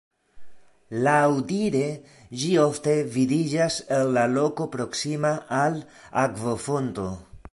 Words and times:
Laŭdire 1.07 1.81
ĝi 2.43 2.49
ofte 2.63 2.95
vidiĝas 3.19 3.77
en 3.99 4.09
la 4.17 4.25
loko 4.39 4.69
proksima 4.79 5.35
al 5.61 5.81
akvofonto. 6.25 7.09